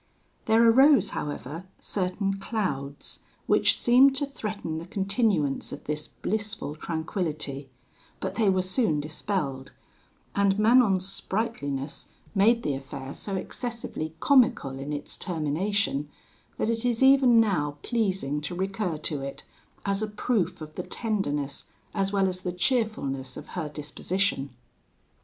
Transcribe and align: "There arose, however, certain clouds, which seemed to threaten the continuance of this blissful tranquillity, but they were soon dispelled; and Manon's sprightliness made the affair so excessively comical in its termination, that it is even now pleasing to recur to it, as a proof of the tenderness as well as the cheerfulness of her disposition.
"There 0.45 0.67
arose, 0.67 1.11
however, 1.11 1.65
certain 1.79 2.39
clouds, 2.39 3.19
which 3.45 3.79
seemed 3.79 4.15
to 4.15 4.25
threaten 4.25 4.79
the 4.79 4.87
continuance 4.87 5.71
of 5.71 5.83
this 5.83 6.07
blissful 6.07 6.73
tranquillity, 6.73 7.69
but 8.19 8.33
they 8.33 8.49
were 8.49 8.63
soon 8.63 8.99
dispelled; 8.99 9.73
and 10.35 10.57
Manon's 10.57 11.07
sprightliness 11.07 12.07
made 12.33 12.63
the 12.63 12.73
affair 12.73 13.13
so 13.13 13.35
excessively 13.35 14.15
comical 14.19 14.79
in 14.79 14.91
its 14.91 15.15
termination, 15.17 16.09
that 16.57 16.67
it 16.67 16.83
is 16.83 17.03
even 17.03 17.39
now 17.39 17.77
pleasing 17.83 18.41
to 18.41 18.55
recur 18.55 18.97
to 19.03 19.21
it, 19.21 19.43
as 19.85 20.01
a 20.01 20.07
proof 20.07 20.61
of 20.61 20.73
the 20.73 20.83
tenderness 20.83 21.67
as 21.93 22.11
well 22.11 22.27
as 22.27 22.41
the 22.41 22.51
cheerfulness 22.51 23.37
of 23.37 23.49
her 23.49 23.69
disposition. 23.69 24.49